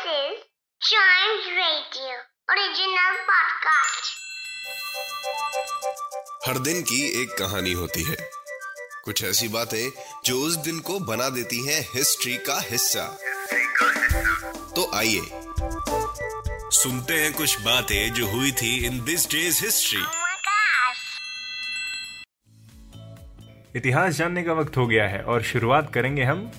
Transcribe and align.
This 0.00 0.12
is 0.12 0.38
Chimes 0.80 1.46
Radio 1.56 2.12
original 2.50 3.16
podcast. 3.30 4.06
हर 6.46 6.58
दिन 6.58 6.82
की 6.82 7.22
एक 7.22 7.28
कहानी 7.38 7.72
होती 7.72 8.02
है 8.02 8.16
कुछ 9.04 9.24
ऐसी 9.24 9.48
बातें 9.48 9.90
जो 10.24 10.40
उस 10.40 10.56
दिन 10.56 10.80
को 10.80 10.98
बना 11.00 11.28
देती 11.28 11.66
हैं 11.66 11.80
हिस्ट्री 11.94 12.36
का 12.36 12.60
हिस्सा 12.60 13.04
तो 14.76 14.90
आइए 14.94 15.20
सुनते 16.70 17.14
हैं 17.14 17.32
कुछ 17.32 17.60
बातें 17.60 18.12
जो 18.12 18.26
हुई 18.26 18.52
थी 18.52 18.86
इन 18.86 19.04
दिस 19.04 19.30
डेज़ 19.30 19.64
हिस्ट्री. 19.64 20.02
इतिहास 23.76 24.14
जानने 24.14 24.42
का 24.42 24.52
वक्त 24.52 24.76
हो 24.76 24.86
गया 24.86 25.08
है 25.08 25.22
और 25.22 25.42
शुरुआत 25.42 25.94
करेंगे 25.94 26.22
हम 26.22 26.50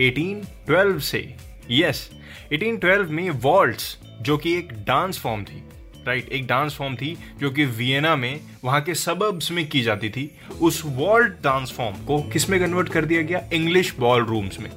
1812 0.00 1.00
से 1.00 1.53
यस 1.70 2.10
1812 2.52 3.08
में 3.08 3.30
वॉल्ट्स 3.30 3.98
जो 4.20 4.38
कि 4.38 4.54
एक 4.58 4.72
डांस 4.72 5.18
फॉर्म 5.18 5.44
थी 5.44 5.62
राइट 6.06 6.28
एक 6.28 6.46
डांस 6.46 6.74
फॉर्म 6.74 6.96
थी, 6.96 7.18
जो 7.40 7.50
कि 7.50 7.64
वियना 7.64 8.16
में, 8.16 8.40
वहाँ 8.64 8.80
के 8.80 8.94
सबब्स 8.94 9.50
में 9.50 9.68
की 9.68 9.82
जाती 9.82 10.10
थी। 10.10 10.38
उस 10.62 10.82
वॉल्ट 10.86 11.32
डांस 11.32 11.72
फॉर्म 11.72 11.94
को 12.04 12.22
किसमें 12.22 12.60
कन्वर्ट 12.60 12.88
कर 12.88 13.04
दिया 13.04 13.22
गया? 13.22 13.48
इंग्लिश 13.52 13.94
बॉल 13.98 14.24
रूम्स 14.24 14.60
में। 14.60 14.70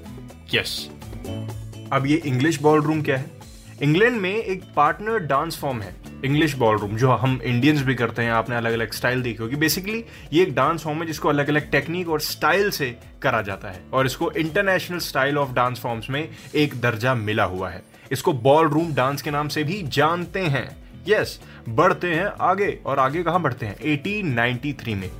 Yes 0.53 0.89
yes. 0.89 1.93
अब 1.93 2.03
ये 2.05 2.17
इंग्लिश 2.25 2.61
बॉल 2.61 2.81
रूम 2.81 3.01
क्या 3.01 3.17
है? 3.17 3.25
इंग्लैंड 3.81 4.21
में 4.21 4.35
एक 4.35 4.63
पार्टनर 4.75 5.19
डांस 5.19 5.57
फॉर्म 5.57 5.81
है 5.81 5.95
इंग्लिश 6.25 6.53
बॉल 6.53 6.77
रूम 6.77 6.97
जो 6.97 7.11
हम 7.11 7.41
इंडियंस 7.43 7.81
भी 7.81 7.95
करते 7.95 8.21
हैं 8.21 8.31
आपने 8.31 8.55
अलग 8.55 8.73
अलग 8.73 8.93
स्टाइल 8.93 9.21
देखी 9.21 9.43
होगी। 9.43 9.55
बेसिकली 9.55 10.05
ये 10.33 10.43
एक 10.43 10.55
डांस 10.55 10.83
फॉर्म 10.83 10.99
है 10.99 11.07
जिसको 11.07 11.29
अलग 11.29 11.49
अलग 11.49 11.71
टेक्निक 11.71 12.09
और 12.09 12.21
स्टाइल 12.21 12.69
से 12.69 12.97
करा 13.21 13.41
जाता 13.41 13.67
है। 13.67 13.83
और 13.93 14.05
इसको 14.05 14.31
international 14.31 14.97
style 14.97 15.37
of 15.37 15.51
dance 15.51 15.79
forms 15.79 16.09
में 16.09 16.29
एक 16.55 16.81
दर्जा 16.81 17.15
मिला 17.15 17.43
हुआ 17.43 17.69
है। 17.69 17.83
इसको 18.11 18.33
बॉल 18.33 18.67
रूम 18.67 18.93
डांस 18.93 19.21
के 19.21 19.31
नाम 19.31 19.47
से 19.47 19.63
भी 19.63 19.81
जानते 19.81 20.39
हैं। 20.39 20.87
यस 21.07 21.39
yes, 21.39 21.69
बढ़ते 21.69 22.07
हैं 22.07 22.25
आगे। 22.41 22.79
और 22.85 22.99
आगे 22.99 23.23
कहाँ 23.23 23.41
बढ़ते 23.41 23.65
हैं? 23.65 23.75
1893 23.75 24.95
में। 24.95 25.11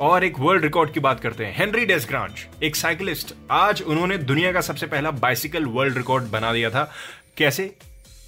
और 0.00 0.24
एक 0.24 0.38
वर्ल्ड 0.38 0.62
रिकॉर्ड 0.62 0.92
की 0.92 1.00
बात 1.00 1.20
करते 1.20 1.44
हैं। 1.44 1.58
हेनरी 1.58 1.86
डेस्ग्रांच 1.86 2.48
एक 2.62 2.76
साइकिलिस्ट 2.76 3.34
आज 3.50 3.82
उन्होंने 3.82 4.18
दुनिया 4.18 4.52
का 4.52 4.60
सबसे 4.60 4.86
पहला 4.86 5.10
बाइसिकल 5.10 5.64
वर्ल्ड 5.64 5.96
रिकॉर्ड 5.96 6.24
बना 6.24 6.52
दिया 6.52 6.70
था। 6.70 6.90
कैसे? 7.36 7.76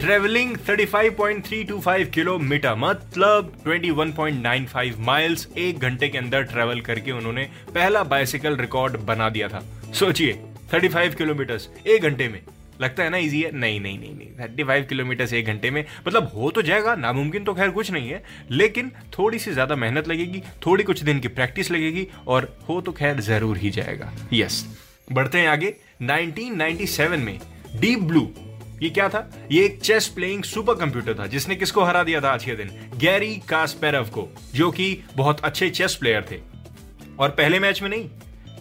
ट्रेवलिंग 0.05 0.57
35.325 0.61 2.09
किलोमीटर 2.15 2.75
मतलब 2.79 3.53
21.95 3.69 4.99
माइल्स 5.01 5.47
एक 5.59 5.79
घंटे 5.79 6.09
के 6.09 6.19
अंदर 6.19 6.43
ट्रेवल 6.45 6.81
करके 6.81 7.13
उन्होंने 7.13 7.45
पहला 7.69 8.03
बाइसिकल 8.05 8.57
रिकॉर्ड 8.57 8.97
बना 9.07 9.29
दिया 9.31 9.49
था। 9.49 9.63
सोचिए 9.95 10.33
35 10.75 11.15
किलोमीटर 11.15 11.89
एक 11.89 12.03
घंटे 12.03 12.29
में। 12.29 12.41
लगता 12.81 13.03
है 13.03 13.11
ना 13.11 13.17
इजी 13.19 13.41
है? 13.43 13.51
नहीं 13.53 13.81
नहीं 13.81 13.99
नहीं 13.99 14.15
नहीं 14.15 14.29
थर्टी 14.41 14.65
फाइव 14.65 14.87
किलोमीटर 14.89 15.35
एक 15.35 15.47
घंटे 15.47 15.71
में 15.71 15.85
मतलब 16.07 16.31
हो 16.35 16.51
तो 16.51 16.63
जाएगा, 16.63 16.95
नामुमकिन 16.97 17.45
तो 17.45 17.55
खैर 17.55 17.71
कुछ 17.71 17.91
नहीं 17.91 18.09
है, 18.09 18.23
लेकिन 18.51 18.93
थोड़ी 19.19 19.39
सी 19.39 19.53
ज़्यादा 19.53 19.77
मेहनत 19.77 20.09
लगेगी, 20.09 20.43
थोड़ी 20.67 20.85
कुछ 20.85 21.03
दिन 21.03 21.21
की 21.21 21.29
प्रैक्टिस 21.31 21.71
लगेगी 21.71 22.07
और 22.27 22.57
हो 22.69 22.81
तो 22.81 22.93
खैर 22.93 23.21
ज़रूर 23.23 23.57
ही 23.59 23.71
जाएगा। 23.73 24.13
यस 24.33 24.65
बढ़ते 25.13 25.39
हैं 25.39 25.49
आगे। 25.49 25.75
1997 26.03 27.19
में 27.19 27.39
डीप 27.77 27.99
ब्लू 28.03 28.29
ये 28.83 28.91
क्या 28.91 29.09
था? 29.09 29.31
ये 29.53 29.65
एक 29.65 29.81
चेस 29.81 30.07
प्लेइंग 30.09 30.43
सुपर 30.43 30.75
कंप्यूटर 30.75 31.15
था, 31.15 31.27
जिसने 31.27 31.57
किसको 31.57 31.85
हरा 31.85 32.03
दिया 32.03 32.21
था 32.21 32.33
आज 32.33 32.45
के 32.45 32.53
दिन? 32.53 32.91
गैरी 32.97 33.37
कास्पेरव 33.49 34.05
को, 34.05 34.29
जो 34.55 34.71
कि 34.71 35.05
बहुत 35.17 35.41
अच्छे 35.41 35.71
चेस 35.71 35.95
प्लेयर 35.95 36.27
थे। 36.31 36.41
और 37.19 37.29
पहले 37.29 37.59
मैच 37.59 37.83
में 37.83 37.89
नहीं 37.91 38.09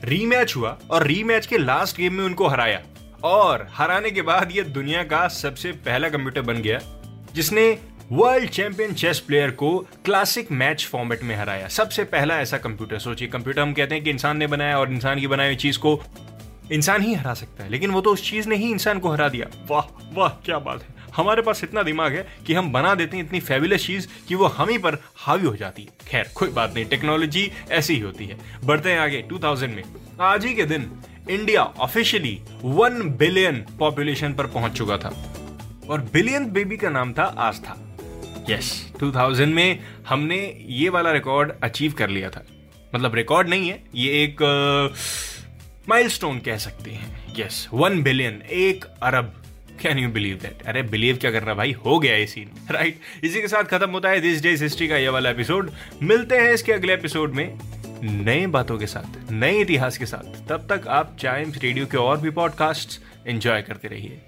रीमैच 0.04 0.56
हुआ 0.56 0.78
और 0.92 1.04
रीमैच 1.04 1.46
के 1.46 1.58
लास्ट 1.58 1.98
गेम 1.98 2.14
में 2.14 2.24
उनको 2.24 2.48
हराया। 2.48 2.82
और 3.24 3.68
हराने 3.72 4.12
के 4.12 4.22
बाद 4.22 4.52
ये 4.52 4.62
दुनिया 4.62 5.04
का 5.04 5.28
सबसे 5.28 5.72
पहला 5.72 6.10
कंप्यूटर 6.10 6.42
बन 6.42 6.58
गया, 6.58 6.80
जिसने 7.34 7.78
वर्ल्ड 8.12 8.50
चैंपियन 8.50 8.94
चेस 8.94 9.20
प्लेयर 9.20 9.52
को 9.52 9.78
क्लासिक 10.06 10.52
मैच 10.52 10.86
फॉर्मेट 10.86 11.24
में 11.24 11.36
हराया। 11.36 11.68
सबसे 11.68 12.04
पहला 12.04 12.40
ऐसा 12.40 12.58
कंप्यूटर 12.58 13.00
सोचिए 13.00 13.28
कंप्यूटर 13.28 13.62
हम 13.62 13.74
कहते 13.74 13.96
हैं 13.96 14.04
कि 14.04 14.10
इंसान 14.10 14.38
ने 14.38 14.48
बनाया 14.48 14.80
और 14.80 14.92
इंसान 14.94 15.20
की 15.20 15.28
बनाई 15.28 15.48
हुई 15.48 15.56
चीज़ 15.56 15.78
को 15.78 15.96
इंसान 16.72 17.02
ही 17.02 17.14
हरा 17.14 17.34
सकता 17.34 17.64
है, 17.64 17.70
लेकिन 17.70 17.92
वो 17.92 18.02
तो 18.02 18.14
उस 18.14 18.30
चीज़ 18.30 18.50
ने 18.50 18.56
ही 18.56 18.72
इंसान 18.72 19.00
को 19.00 19.10
हरा 19.10 19.30
दिया। 19.30 19.48
वाह 19.70 20.10
वाह, 20.14 20.30
क्या 20.30 20.60
बात 20.60 20.82
है। 20.82 21.04
हमारे 21.16 21.42
पास 21.42 21.64
इतना 21.64 21.84
दिमाग 21.84 22.14
है 22.14 22.38
कि 22.48 22.54
हम 22.54 22.72
बना 22.72 22.96
देते 22.96 23.18
हैं 23.18 23.24
इतनी 23.24 23.40
फेबुलस 23.40 23.86
चीज़ 23.86 24.08
कि 24.28 24.36
वो 24.36 24.46
हम 24.46 24.70
ही 24.70 24.78
पर 24.78 24.98
हावी 25.18 25.48
हो 25.48 25.56
जाती 25.56 25.82
है। 25.82 25.90
खैर, 26.08 26.32
कोई 26.36 26.50
बात 26.50 26.74
नहीं 26.74 26.86
टेक्नोलॉजी 26.86 27.52
ऐसी 27.72 27.94
ही 27.94 28.00
होती 28.00 28.26
है। 28.26 28.40
बढ़ते 28.64 28.92
हैं 28.92 29.00
आगे 29.00 29.22
2000 29.22 29.70
में। 29.70 29.84
आज 30.22 30.46
ही 30.46 30.54
के 30.54 30.64
दिन 30.64 30.92
India 31.30 31.64
officially 31.64 32.42
one 32.64 33.10
billion 33.10 33.66
population 33.80 34.34
पर 34.34 34.48
पहुँच 34.48 34.72
चुका 34.72 34.98
था। 34.98 35.34
और 35.90 36.10
बिलियन 36.14 36.46
बेबी 36.46 36.78
का 36.78 36.90
नाम 36.90 37.14
था 37.14 37.24
आस्था 37.24 37.98
यस 38.50 38.92
2000 39.00 39.48
में 39.48 39.80
हमने 40.10 40.66
ये 40.68 40.90
वाला 40.90 41.12
रिकॉर्ड 41.12 41.52
अचीव 41.64 41.92
कर 41.92 42.10
लिया 42.10 42.30
था। 42.30 42.46
मतलब 42.96 43.16
रिकॉर्ड 43.16 43.50
नहीं 43.50 43.70
है, 43.70 43.84
ये 43.96 44.24
एक 44.24 44.38
माइलस्टोन 45.90 46.40
कह 46.40 46.58
सकते 46.58 46.92
हैं। 46.92 47.34
यस 47.40 47.68
वन 47.74 48.02
बिलियन 48.04 48.42
एक 48.52 48.86
अरब। 49.04 49.34
कैन 49.82 49.98
यू 50.00 50.10
बिलीव 50.10 50.36
दैट 50.36 50.62
अरे 50.62 50.82
बिलीव 50.84 51.18
क्या 51.18 51.32
करना 51.32 51.54
भाई? 51.54 51.72
हो 51.72 52.00
गया 52.00 52.16
ये 52.16 52.28
सीन 52.28 52.50
राइट 52.72 53.00
इसी 53.24 53.42
के 53.42 53.48
साथ 53.48 53.64
खत्म 53.64 53.90
होता 53.90 54.10
है 54.10 54.20
दिस 54.20 54.42
डेज़ 54.42 54.64
हिस्ट्री 54.64 54.88
का 54.88 54.98
ये 54.98 55.10
वाला 55.10 55.30
एपिसोड 55.30 55.72
मिलते 56.02 56.38
हैं 56.38 56.54
इसके 56.54 56.74
अगले 56.74 56.94
एपिसोड 56.94 57.34
में 57.34 57.60
नए 58.04 58.46
बातों 58.48 58.78
के 58.78 58.88
साथ, 58.88 59.32
नए 59.32 59.60
इतिहास 59.60 59.98
के 59.98 60.06
साथ। 60.06 60.48
तब 60.50 60.68
तक 60.72 60.88
आप 60.88 61.18
चाइम्स 61.20 61.58
रेडियो 61.58 61.86
के 61.86 61.98
और 61.98 62.22
भी 62.22 62.30
पॉडकास्ट 62.30 63.00
एंजॉय 63.28 63.62
करते 63.62 63.88
रहिए। 63.88 64.22